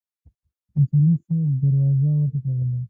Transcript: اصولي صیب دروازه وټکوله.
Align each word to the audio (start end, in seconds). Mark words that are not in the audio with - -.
اصولي 0.77 1.13
صیب 1.23 1.51
دروازه 1.61 2.09
وټکوله. 2.19 2.77